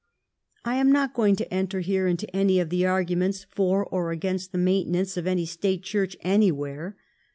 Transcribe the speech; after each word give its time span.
I 0.65 0.77
am 0.77 0.91
not 0.91 1.13
going 1.13 1.35
to 1.35 1.53
enter 1.53 1.81
here 1.81 2.07
into 2.07 2.27
any 2.35 2.59
of 2.59 2.71
the 2.71 2.87
arguments 2.87 3.45
for 3.51 3.85
or 3.85 4.09
against 4.11 4.51
the 4.51 4.57
maintenance 4.57 5.15
of 5.15 5.27
any 5.27 5.45
State 5.45 5.83
Church 5.83 6.17
anywhere. 6.21 6.97